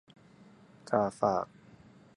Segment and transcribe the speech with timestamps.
[0.89, 1.45] กาฝาก